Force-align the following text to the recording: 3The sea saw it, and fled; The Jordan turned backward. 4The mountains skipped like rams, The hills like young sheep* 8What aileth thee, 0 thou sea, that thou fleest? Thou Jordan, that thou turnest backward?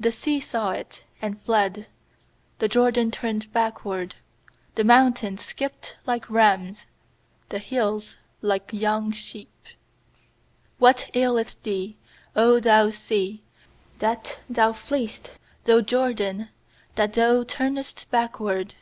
3The 0.00 0.12
sea 0.14 0.40
saw 0.40 0.70
it, 0.70 1.04
and 1.20 1.38
fled; 1.42 1.86
The 2.60 2.68
Jordan 2.68 3.10
turned 3.10 3.52
backward. 3.52 4.14
4The 4.74 4.86
mountains 4.86 5.44
skipped 5.44 5.98
like 6.06 6.30
rams, 6.30 6.86
The 7.50 7.58
hills 7.58 8.16
like 8.40 8.70
young 8.72 9.12
sheep* 9.12 9.52
8What 10.80 11.14
aileth 11.14 11.62
thee, 11.62 11.98
0 12.32 12.60
thou 12.60 12.88
sea, 12.88 13.42
that 13.98 14.40
thou 14.48 14.72
fleest? 14.72 15.32
Thou 15.66 15.82
Jordan, 15.82 16.48
that 16.94 17.12
thou 17.12 17.44
turnest 17.44 18.10
backward? 18.10 18.72